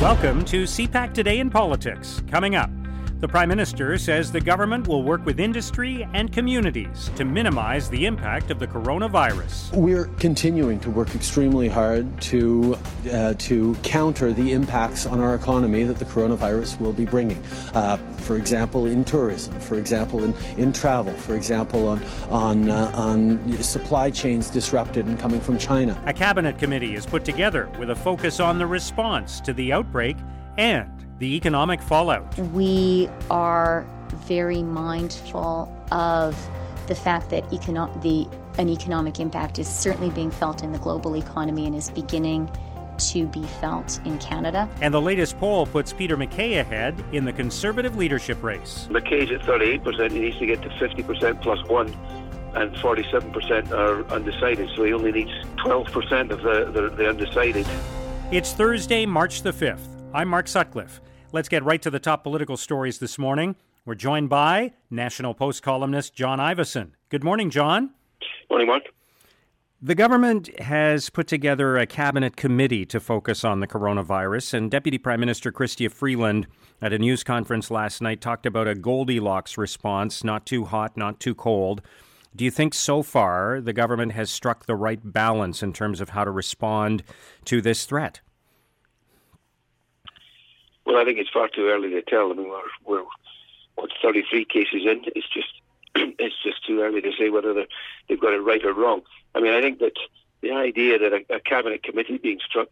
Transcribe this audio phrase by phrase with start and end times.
[0.00, 2.20] Welcome to CPAC Today in Politics.
[2.28, 2.68] Coming up,
[3.24, 8.04] the Prime Minister says the government will work with industry and communities to minimize the
[8.04, 9.72] impact of the coronavirus.
[9.72, 12.76] We're continuing to work extremely hard to
[13.10, 17.42] uh, to counter the impacts on our economy that the coronavirus will be bringing.
[17.72, 22.92] Uh, for example, in tourism, for example, in, in travel, for example, on on uh,
[22.94, 25.98] on supply chains disrupted and coming from China.
[26.04, 30.18] A cabinet committee is put together with a focus on the response to the outbreak
[30.58, 32.36] and the economic fallout.
[32.38, 33.86] We are
[34.26, 36.36] very mindful of
[36.86, 38.28] the fact that econo- the,
[38.60, 42.50] an economic impact is certainly being felt in the global economy and is beginning
[42.96, 44.68] to be felt in Canada.
[44.80, 48.86] And the latest poll puts Peter MacKay ahead in the Conservative leadership race.
[48.90, 50.12] MacKay's at 38%.
[50.12, 51.88] He needs to get to 50% plus one,
[52.54, 54.70] and 47% are undecided.
[54.76, 57.66] So he only needs 12% of the, the, the undecided.
[58.30, 59.93] It's Thursday, March the 5th.
[60.14, 61.00] I'm Mark Sutcliffe.
[61.32, 63.56] Let's get right to the top political stories this morning.
[63.84, 66.92] We're joined by National Post columnist John Ivison.
[67.08, 67.90] Good morning, John.
[68.48, 68.84] Morning, Mark.
[69.82, 74.98] The government has put together a cabinet committee to focus on the coronavirus, and Deputy
[74.98, 76.46] Prime Minister Chrystia Freeland
[76.80, 81.18] at a news conference last night talked about a Goldilocks response, not too hot, not
[81.18, 81.82] too cold.
[82.36, 86.10] Do you think so far the government has struck the right balance in terms of
[86.10, 87.02] how to respond
[87.46, 88.20] to this threat?
[90.94, 92.30] Well, I think it's far too early to tell.
[92.30, 93.04] I mean, we're, we're
[93.74, 95.02] what 33 cases in.
[95.16, 95.48] It's just
[95.96, 97.52] it's just too early to say whether
[98.08, 99.02] they've got it right or wrong.
[99.34, 99.94] I mean, I think that
[100.40, 102.68] the idea that a, a cabinet committee being struck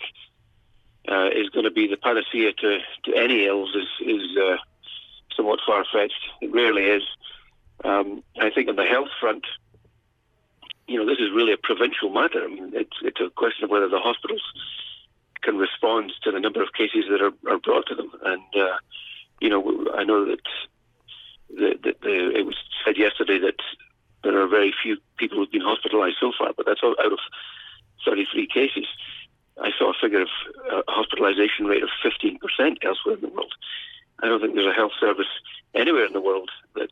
[1.11, 4.57] uh, is going to be the panacea to, to any ills is is uh,
[5.37, 6.23] somewhat far fetched.
[6.41, 7.03] It rarely is.
[7.83, 9.45] Um, I think on the health front,
[10.87, 12.45] you know, this is really a provincial matter.
[12.45, 14.43] I mean, it's it's a question of whether the hospitals
[15.43, 18.11] can respond to the number of cases that are, are brought to them.
[18.25, 18.77] And, uh,
[19.41, 20.41] you know, I know that
[21.51, 23.61] the, the, the, it was said yesterday that
[24.23, 27.19] there are very few people who've been hospitalised so far, but that's out of
[28.05, 28.87] 33 cases.
[29.61, 30.29] I saw a figure of
[30.71, 32.39] a uh, hospitalisation rate of 15%
[32.83, 33.53] elsewhere in the world.
[34.23, 35.27] I don't think there's a health service
[35.75, 36.91] anywhere in the world that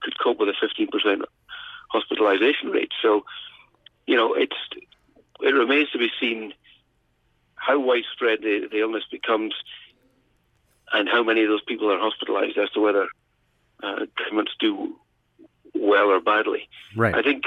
[0.00, 1.22] could cope with a 15%
[1.94, 2.92] hospitalisation rate.
[3.00, 3.24] So,
[4.06, 4.56] you know, it's
[5.42, 6.52] it remains to be seen
[7.60, 9.54] how widespread the, the illness becomes
[10.92, 13.08] and how many of those people are hospitalised as to whether
[13.82, 14.96] uh, governments do
[15.74, 16.68] well or badly.
[16.96, 17.14] Right.
[17.14, 17.44] I think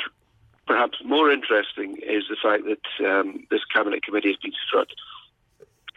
[0.66, 4.88] perhaps more interesting is the fact that um, this cabinet committee has been struck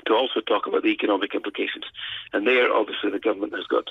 [0.07, 1.85] to also talk about the economic implications,
[2.33, 3.91] and there obviously the government has got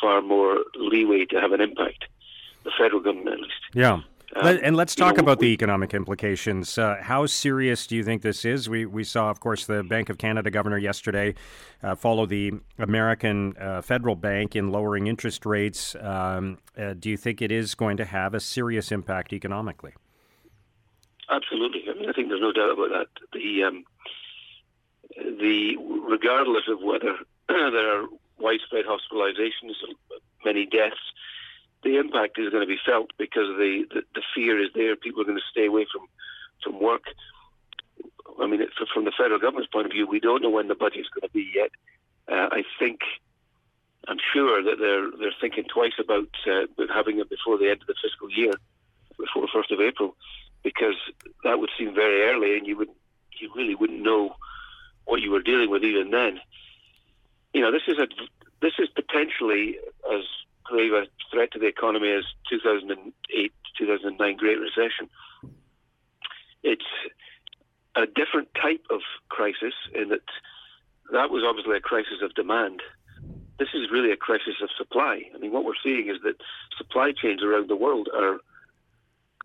[0.00, 2.04] far more leeway to have an impact.
[2.64, 3.62] The federal government, at least.
[3.74, 4.00] Yeah.
[4.36, 6.76] Um, and let's talk know, about the economic implications.
[6.76, 8.68] Uh, how serious do you think this is?
[8.68, 11.34] We we saw, of course, the Bank of Canada governor yesterday
[11.82, 15.96] uh, follow the American uh, Federal Bank in lowering interest rates.
[16.00, 19.94] Um, uh, do you think it is going to have a serious impact economically?
[21.30, 21.84] Absolutely.
[21.90, 23.06] I mean, I think there's no doubt about that.
[23.32, 23.84] The um,
[25.16, 27.16] the regardless of whether
[27.48, 28.06] there are
[28.38, 29.72] widespread hospitalizations,
[30.44, 30.96] many deaths
[31.82, 34.96] the impact is going to be felt because the, the, the fear is there.
[34.96, 36.06] People are going to stay away from,
[36.62, 37.04] from work.
[38.40, 38.60] I mean,
[38.92, 41.28] from the federal government's point of view, we don't know when the budget is going
[41.28, 41.70] to be yet.
[42.28, 43.00] Uh, I think,
[44.06, 47.86] I'm sure that they're they're thinking twice about uh, having it before the end of
[47.86, 48.52] the fiscal year,
[49.18, 50.14] before the first of April,
[50.62, 50.94] because
[51.42, 52.90] that would seem very early, and you would
[53.40, 54.36] you really wouldn't know
[55.04, 56.40] what you were dealing with even then.
[57.54, 58.06] You know, this is a
[58.60, 59.78] this is potentially
[60.12, 60.24] as
[60.68, 65.08] grave a threat to the economy as 2008 2009 Great Recession.
[66.62, 66.82] It's
[67.94, 70.22] a different type of crisis in that
[71.12, 72.82] that was obviously a crisis of demand.
[73.58, 75.22] This is really a crisis of supply.
[75.34, 76.36] I mean, what we're seeing is that
[76.76, 78.38] supply chains around the world are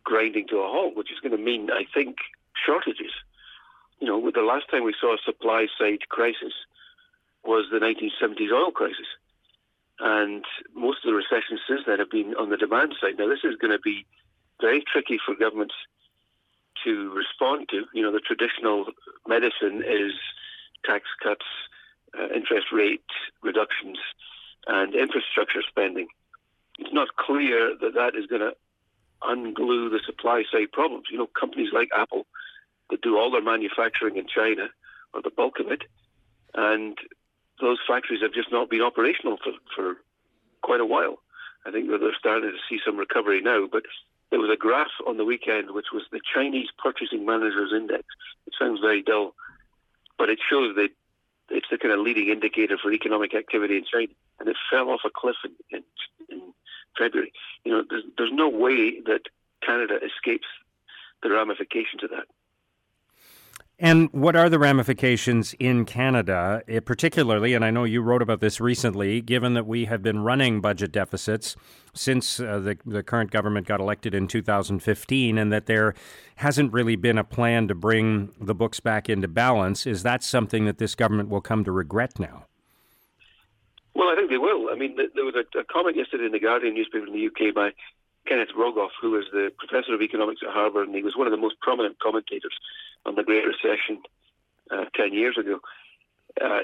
[0.03, 2.17] grinding to a halt, which is going to mean, I think,
[2.65, 3.13] shortages.
[3.99, 6.53] You know, the last time we saw a supply side crisis
[7.43, 9.07] was the 1970s oil crisis.
[9.99, 10.43] And
[10.73, 13.17] most of the recessions since then have been on the demand side.
[13.17, 14.05] Now, this is going to be
[14.59, 15.75] very tricky for governments
[16.83, 17.85] to respond to.
[17.93, 18.87] You know, the traditional
[19.27, 20.13] medicine is
[20.83, 21.45] tax cuts,
[22.17, 23.03] uh, interest rate
[23.41, 23.97] reductions,
[24.67, 26.07] and infrastructure spending.
[26.79, 28.55] It's not clear that that is going to
[29.21, 31.05] unglue the supply side problems.
[31.11, 32.25] You know, companies like Apple
[32.89, 34.69] that do all their manufacturing in China,
[35.13, 35.83] or the bulk of it,
[36.53, 36.97] and
[37.63, 39.95] those factories have just not been operational for, for
[40.61, 41.19] quite a while.
[41.65, 43.83] I think that they're starting to see some recovery now, but
[44.29, 48.03] there was a graph on the weekend which was the Chinese Purchasing Managers Index.
[48.47, 49.35] It sounds very dull,
[50.17, 50.89] but it shows that
[51.49, 55.01] it's the kind of leading indicator for economic activity in China, and it fell off
[55.05, 55.83] a cliff in, in,
[56.29, 56.53] in
[56.97, 57.31] February.
[57.63, 59.21] You know, there's, there's no way that
[59.65, 60.47] Canada escapes
[61.21, 62.25] the ramifications of that.
[63.79, 67.53] And what are the ramifications in Canada, eh, particularly?
[67.53, 70.91] And I know you wrote about this recently, given that we have been running budget
[70.91, 71.55] deficits
[71.93, 75.95] since uh, the, the current government got elected in 2015, and that there
[76.35, 79.87] hasn't really been a plan to bring the books back into balance.
[79.87, 82.45] Is that something that this government will come to regret now?
[83.95, 84.69] Well, I think they will.
[84.71, 87.53] I mean, there was a, a comment yesterday in the Guardian newspaper in the UK
[87.53, 87.71] by
[88.27, 91.31] Kenneth Rogoff, who was the professor of economics at Harvard, and he was one of
[91.31, 92.53] the most prominent commentators
[93.05, 94.01] on the Great Recession
[94.71, 95.59] uh, 10 years ago.
[96.41, 96.59] Uh,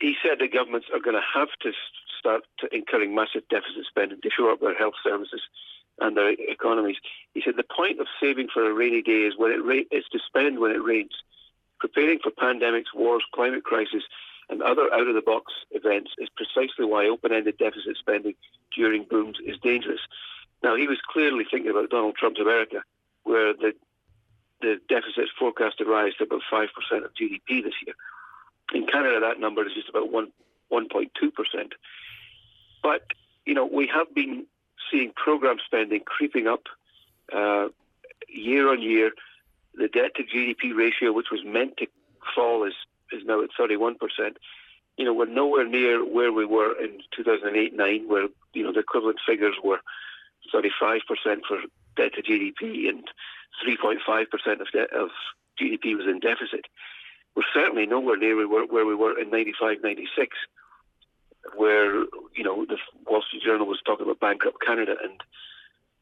[0.00, 1.72] he said that governments are going to have to
[2.18, 5.40] start to incurring massive deficit spending to shore up their health services
[6.00, 6.96] and their economies.
[7.34, 10.04] He said the point of saving for a rainy day is when it ra- is
[10.12, 11.12] to spend when it rains.
[11.80, 14.02] Preparing for pandemics, wars, climate crisis,
[14.50, 18.34] and other out-of-the-box events is precisely why open-ended deficit spending
[18.74, 20.00] during booms is dangerous.
[20.62, 22.82] Now, he was clearly thinking about Donald Trump's America,
[23.24, 23.74] where the
[24.60, 26.66] the deficit forecast to rise to about 5%
[27.04, 27.94] of GDP this year.
[28.74, 30.32] In Canada, that number is just about 1,
[30.72, 31.72] 1.2%.
[32.82, 33.02] But,
[33.46, 34.46] you know, we have been
[34.90, 36.62] seeing program spending creeping up
[37.32, 37.68] uh,
[38.28, 39.12] year on year.
[39.74, 41.86] The debt to GDP ratio, which was meant to
[42.34, 42.74] fall, is,
[43.12, 43.96] is now at 31%.
[44.96, 49.18] You know, we're nowhere near where we were in 2008-9, where, you know, the equivalent
[49.24, 49.78] figures were
[50.52, 51.00] 35%
[51.46, 51.58] for
[51.96, 53.04] debt to GDP and
[53.66, 55.10] 3.5% of, de- of
[55.60, 56.66] GDP was in deficit.
[57.34, 60.36] We're certainly nowhere near where we were in 95, 96,
[61.56, 62.00] where,
[62.34, 65.20] you know, the Wall Street Journal was talking about bankrupt Canada and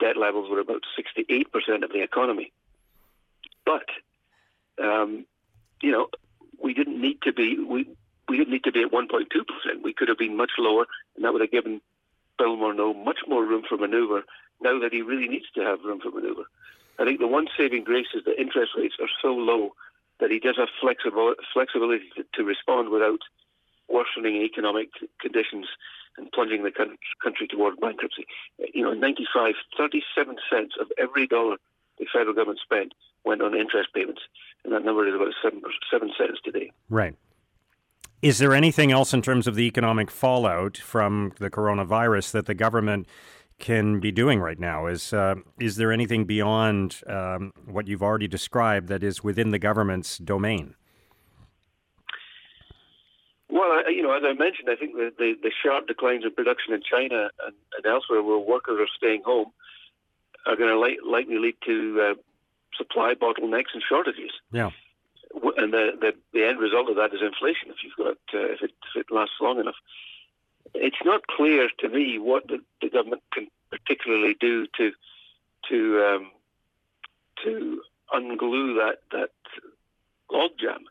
[0.00, 2.52] debt levels were about 68% of the economy.
[3.64, 3.86] But,
[4.82, 5.26] um,
[5.82, 6.08] you know,
[6.62, 7.88] we didn't need to be, we,
[8.28, 9.26] we didn't need to be at 1.2%.
[9.82, 11.80] We could have been much lower, and that would have given
[12.38, 14.22] Bill Morneau much more room for manoeuvre
[14.60, 16.44] now that he really needs to have room for manoeuvre.
[16.98, 19.74] I think the one saving grace is that interest rates are so low
[20.20, 23.20] that he does have flexible, flexibility to, to respond without
[23.88, 24.88] worsening economic
[25.20, 25.66] conditions
[26.16, 26.72] and plunging the
[27.22, 28.26] country toward bankruptcy.
[28.74, 31.56] You know, in 95, 37 cents of every dollar
[31.98, 32.92] the federal government spent
[33.24, 34.22] went on interest payments,
[34.64, 35.60] and that number is about 7,
[35.90, 36.70] 7 cents today.
[36.88, 37.14] Right.
[38.22, 42.54] Is there anything else in terms of the economic fallout from the coronavirus that the
[42.54, 43.06] government
[43.58, 44.86] can be doing right now?
[44.86, 49.58] Is uh, is there anything beyond um, what you've already described that is within the
[49.58, 50.74] government's domain?
[53.48, 56.74] Well, you know, as I mentioned, I think the, the, the sharp declines in production
[56.74, 59.52] in China and, and, elsewhere, where workers are staying home,
[60.46, 62.14] are going to li- likely lead to uh,
[62.76, 64.32] supply bottlenecks and shortages.
[64.52, 64.70] Yeah.
[65.56, 67.70] And the, the, the end result of that is inflation.
[67.70, 69.76] If you've got uh, if, it, if it lasts long enough
[70.74, 74.92] it's not clear to me what the, the government can particularly do to
[75.68, 76.30] to um,
[77.44, 79.30] to unglue that that
[80.30, 80.84] logjam.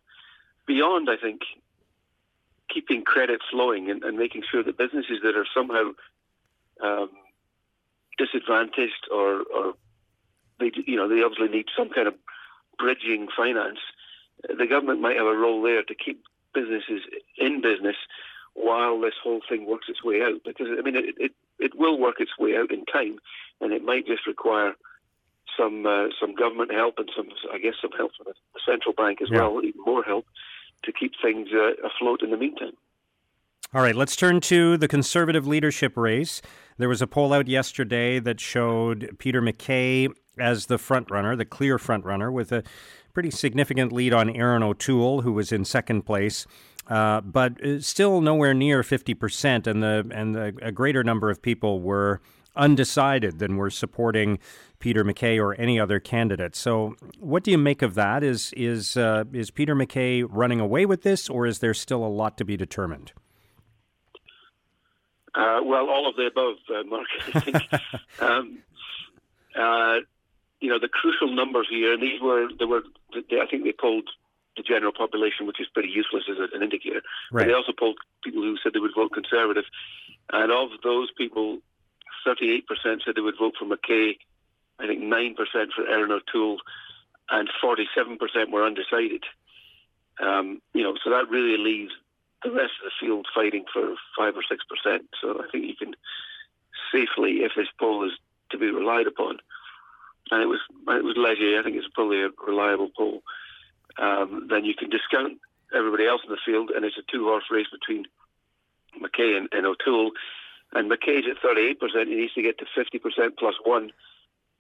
[0.66, 1.42] Beyond, I think,
[2.74, 5.92] keeping credit flowing and, and, making sure that businesses that are somehow
[6.84, 7.10] um,
[8.18, 9.74] disadvantaged or, or
[10.60, 12.16] they you know they obviously need some kind of
[12.78, 13.80] bridging finance.
[14.44, 16.24] The government might have a role there to keep
[16.54, 17.02] businesses
[17.38, 17.96] in business
[18.54, 20.42] while this whole thing works its way out.
[20.46, 23.20] Because I mean, it it, it will work its way out in time,
[23.62, 24.76] and it might just require
[25.58, 29.22] some uh, some government help and some, I guess, some help from the central bank
[29.22, 29.40] as yeah.
[29.40, 30.26] well, even more help
[30.84, 32.74] to keep things uh, afloat in the meantime.
[33.74, 36.42] All right, let's turn to the conservative leadership race.
[36.78, 41.46] There was a poll out yesterday that showed Peter MacKay as the front runner, the
[41.46, 42.64] clear front runner, with a
[43.16, 46.46] pretty significant lead on Erin O'Toole, who was in second place.
[46.88, 51.82] Uh, but still nowhere near 50%, and the and the, a greater number of people
[51.82, 52.22] were
[52.56, 54.38] undecided than were supporting
[54.78, 56.56] Peter MacKay or any other candidate.
[56.56, 58.24] So, what do you make of that?
[58.24, 62.08] Is is uh, is Peter MacKay running away with this, or is there still a
[62.08, 63.14] lot to be determined?
[65.34, 67.08] Uh, well, all of the above, uh, Mark.
[67.34, 67.64] I think.
[68.22, 68.60] um,
[69.60, 70.00] uh,
[70.62, 72.84] you know the crucial numbers here, and these were there were
[73.14, 74.10] I think they polled
[74.58, 77.02] the general population, which is pretty useless as an indicator.
[77.32, 77.42] Right.
[77.44, 79.66] But they also polled people who said they would vote Conservative,
[80.32, 81.60] and of those people,
[82.26, 82.64] 38%
[83.04, 84.18] said they would vote for MacKay.
[84.80, 85.36] I think 9%
[85.76, 86.58] for Erin O'Toole,
[87.30, 89.24] and 47% were undecided.
[90.22, 91.92] Um, you know, so that really leaves
[92.44, 95.10] the rest of the field fighting for five or six percent.
[95.22, 95.96] So I think you can
[96.92, 98.14] safely, if this poll is
[98.52, 99.40] to be relied upon,
[100.32, 103.22] and it was it was Leger, I think it's probably a reliable poll
[103.98, 105.40] um, then you can discount
[105.76, 108.06] everybody else in the field, and it's a two horse race between
[109.00, 110.12] MacKay and, and O'Toole.
[110.74, 112.08] And MacKay's at 38%.
[112.08, 113.92] He needs to get to 50% plus one,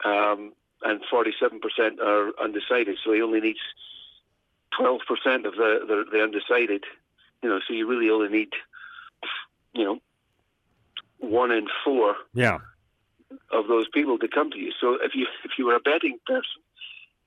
[0.04, 0.54] um,
[0.84, 2.98] and 47% are undecided.
[3.04, 3.60] So he only needs
[4.80, 5.00] 12%
[5.46, 6.84] of the, the, the undecided.
[7.42, 8.50] You know, so you really only need,
[9.74, 10.00] you know,
[11.20, 12.16] one in four.
[12.34, 12.60] Yeah.
[13.52, 14.72] Of those people to come to you.
[14.80, 16.62] So if you if you were a betting person,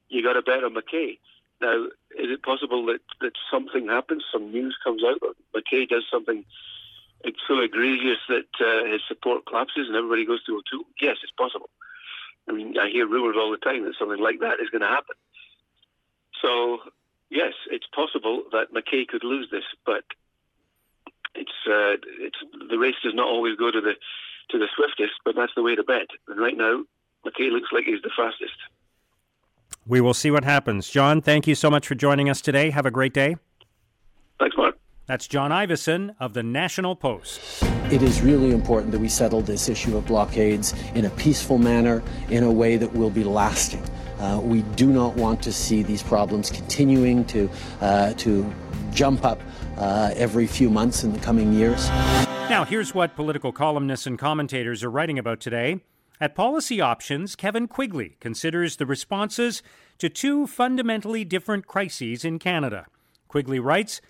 [0.09, 1.19] you got to bet on MacKay.
[1.61, 1.87] Now,
[2.17, 6.45] is it possible that, that something happens, some news comes out, or MacKay does something
[7.25, 10.87] it's so egregious that uh, his support collapses and everybody goes to O'Toole?
[11.01, 11.69] Yes, it's possible.
[12.49, 14.89] I mean, I hear rumours all the time that something like that is going to
[14.89, 15.17] happen.
[16.41, 16.79] So,
[17.29, 20.05] yes, it's possible that MacKay could lose this, but
[21.35, 22.39] it's uh, it's
[22.71, 23.95] the race does not always go to the
[24.51, 26.09] to the swiftest, but that's the way to bet.
[26.29, 26.83] And right now,
[27.25, 28.55] MacKay looks like he's the fastest.
[29.87, 30.89] We will see what happens.
[30.89, 32.71] John, thank you so much for joining us today.
[32.71, 33.37] Have a great day.
[34.39, 34.79] Thanks, Mark.
[35.07, 37.63] That's John Ivison of the National Post.
[37.91, 42.03] It is really important that we settle this issue of blockades in a peaceful manner,
[42.29, 43.83] in a way that will be lasting.
[44.19, 47.49] Uh, we do not want to see these problems continuing to
[47.81, 48.53] uh, to
[48.93, 49.41] jump up
[49.79, 51.89] uh, every few months in the coming years.
[52.51, 55.83] Now, here's what political columnists and commentators are writing about today.
[56.19, 59.63] At Policy Options, Kevin Quigley considers the responses
[59.99, 62.87] to two fundamentally different crises in Canada.
[63.29, 64.01] Quigley writes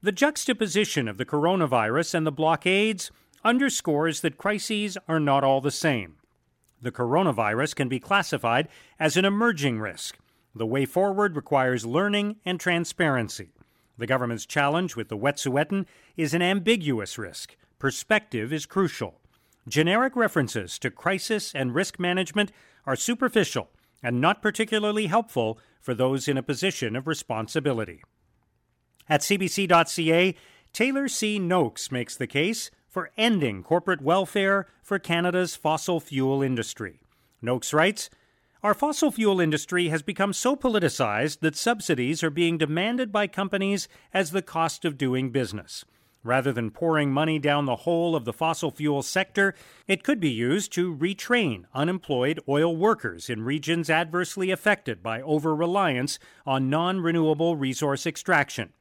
[0.00, 3.10] The juxtaposition of the coronavirus and the blockades
[3.44, 6.18] underscores that crises are not all the same.
[6.80, 8.68] The coronavirus can be classified
[9.00, 10.18] as an emerging risk.
[10.54, 13.50] The way forward requires learning and transparency.
[13.98, 15.84] The government's challenge with the Wet'suwet'en
[16.16, 17.56] is an ambiguous risk.
[17.78, 19.20] Perspective is crucial.
[19.68, 22.50] Generic references to crisis and risk management
[22.84, 23.68] are superficial
[24.02, 28.02] and not particularly helpful for those in a position of responsibility.
[29.08, 30.34] At CBC.ca,
[30.72, 31.38] Taylor C.
[31.38, 37.00] Noakes makes the case for ending corporate welfare for Canada's fossil fuel industry.
[37.40, 38.10] Noakes writes
[38.62, 43.86] Our fossil fuel industry has become so politicized that subsidies are being demanded by companies
[44.12, 45.84] as the cost of doing business.
[46.24, 49.54] Rather than pouring money down the hole of the fossil fuel sector,
[49.86, 55.54] it could be used to retrain unemployed oil workers in regions adversely affected by over
[55.54, 58.72] reliance on non renewable resource extraction.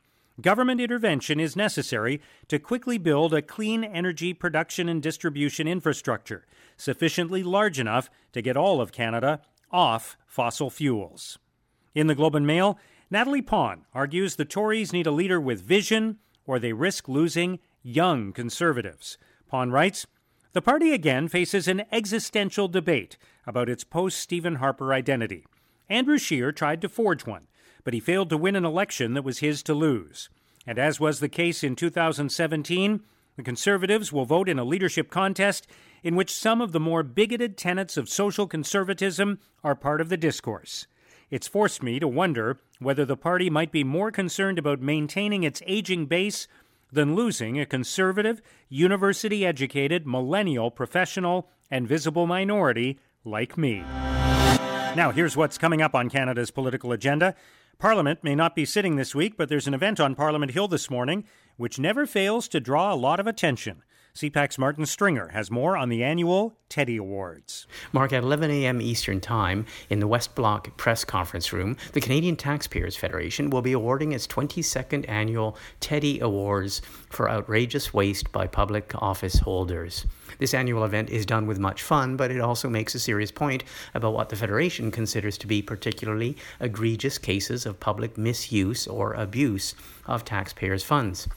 [0.42, 7.42] Government intervention is necessary to quickly build a clean energy production and distribution infrastructure sufficiently
[7.42, 9.42] large enough to get all of Canada
[9.72, 11.40] off fossil fuels.
[11.96, 12.78] In the Globe and Mail,
[13.10, 18.34] Natalie Pon argues the Tories need a leader with vision or they risk losing young
[18.34, 19.20] conservatives.
[19.48, 20.08] Pon writes
[20.54, 25.46] The party again faces an existential debate about its post Stephen Harper identity.
[25.90, 27.48] Andrew Scheer tried to forge one,
[27.84, 30.30] but he failed to win an election that was his to lose.
[30.66, 33.02] And as was the case in 2017,
[33.38, 35.68] the Conservatives will vote in a leadership contest
[36.04, 40.18] in which some of the more bigoted tenets of social conservatism are part of the
[40.18, 40.88] discourse.
[41.30, 45.62] It's forced me to wonder whether the party might be more concerned about maintaining its
[45.68, 46.48] aging base
[46.90, 53.80] than losing a conservative, university educated, millennial professional and visible minority like me.
[54.96, 57.36] Now, here's what's coming up on Canada's political agenda.
[57.78, 60.90] Parliament may not be sitting this week, but there's an event on Parliament Hill this
[60.90, 61.26] morning
[61.58, 63.84] which never fails to draw a lot of attention.
[64.18, 67.68] CPAC's Martin Stringer has more on the annual Teddy Awards.
[67.94, 68.82] Mark, at 11 a.m.
[68.82, 73.74] Eastern Time in the West Block Press Conference Room, the Canadian Taxpayers Federation will be
[73.74, 76.82] awarding its 22nd annual Teddy Awards
[77.12, 80.08] for outrageous waste by public office holders.
[80.40, 83.66] This annual event is done with much fun, but it also makes a serious point
[83.94, 89.76] about what the Federation considers to be particularly egregious cases of public misuse or abuse
[90.08, 91.28] of taxpayers' funds.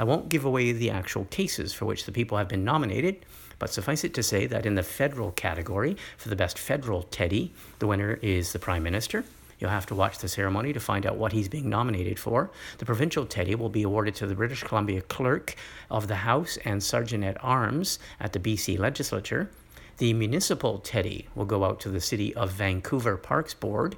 [0.00, 3.26] I won't give away the actual cases for which the people have been nominated,
[3.58, 7.52] but suffice it to say that in the federal category, for the best federal teddy,
[7.80, 9.24] the winner is the Prime Minister.
[9.58, 12.50] You'll have to watch the ceremony to find out what he's being nominated for.
[12.78, 15.54] The provincial teddy will be awarded to the British Columbia Clerk
[15.90, 19.50] of the House and Sergeant at Arms at the BC Legislature.
[20.00, 23.96] The municipal teddy will go out to the City of Vancouver Parks Board.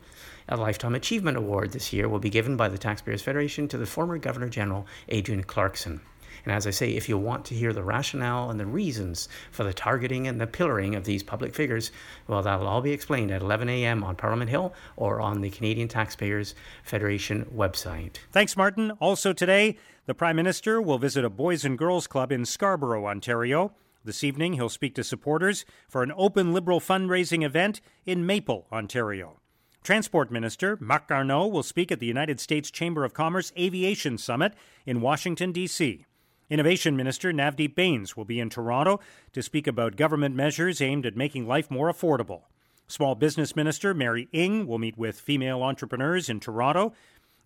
[0.48, 3.86] A Lifetime Achievement Award this year will be given by the Taxpayers Federation to the
[3.86, 6.00] former Governor General Adrienne Clarkson.
[6.44, 9.62] And as I say, if you want to hear the rationale and the reasons for
[9.62, 11.92] the targeting and the pillaring of these public figures,
[12.26, 14.02] well, that'll all be explained at 11 a.m.
[14.02, 18.16] on Parliament Hill or on the Canadian Taxpayers Federation website.
[18.32, 18.90] Thanks, Martin.
[18.98, 23.72] Also today, the Prime Minister will visit a Boys and Girls Club in Scarborough, Ontario.
[24.04, 29.38] This evening, he'll speak to supporters for an open Liberal fundraising event in Maple, Ontario.
[29.84, 34.54] Transport Minister Marc Garneau will speak at the United States Chamber of Commerce Aviation Summit
[34.86, 36.04] in Washington, D.C.
[36.50, 39.00] Innovation Minister Navdeep Bains will be in Toronto
[39.32, 42.42] to speak about government measures aimed at making life more affordable.
[42.88, 46.92] Small Business Minister Mary Ng will meet with female entrepreneurs in Toronto.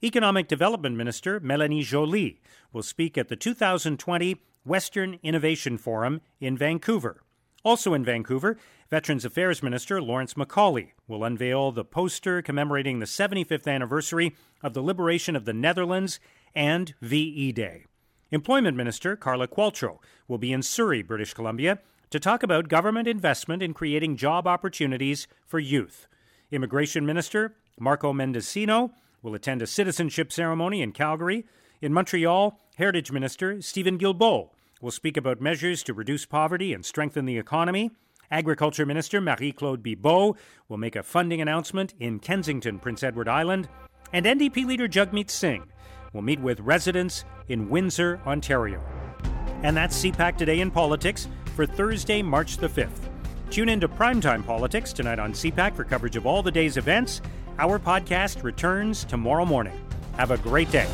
[0.02, 2.40] Economic Development Minister Melanie Joly
[2.72, 7.22] will speak at the 2020 Western Innovation Forum in Vancouver.
[7.64, 8.58] Also in Vancouver,
[8.90, 14.82] Veterans Affairs Minister Lawrence MacAulay will unveil the poster commemorating the 75th anniversary of the
[14.82, 16.20] liberation of the Netherlands
[16.54, 17.84] and VE Day.
[18.30, 21.78] Employment Minister Carla Qualtrough will be in Surrey, British Columbia,
[22.10, 26.08] to talk about government investment in creating job opportunities for youth.
[26.50, 28.90] Immigration Minister Marco Mendicino
[29.22, 31.46] will attend a citizenship ceremony in Calgary.
[31.82, 37.24] In Montreal, Heritage Minister Steven Guilbeault will speak about measures to reduce poverty and strengthen
[37.24, 37.90] the economy.
[38.30, 40.36] Agriculture Minister Marie Claude Bibeau
[40.68, 43.68] will make a funding announcement in Kensington, Prince Edward Island.
[44.12, 45.64] And NDP leader Jagmeet Singh
[46.12, 48.82] will meet with residents in Windsor, Ontario.
[49.62, 53.10] And that's CPAC Today in Politics for Thursday, March the 5th.
[53.50, 57.22] Tune in to Primetime Politics tonight on CPAC for coverage of all the day's events.
[57.58, 59.80] Our podcast returns tomorrow morning.
[60.16, 60.88] Have a great day.